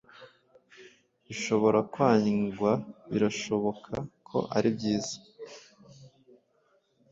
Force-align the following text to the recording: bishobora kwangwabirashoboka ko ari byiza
bishobora 1.25 1.79
kwangwabirashoboka 1.91 3.93
ko 4.27 4.37
ari 4.57 4.69
byiza 4.75 5.17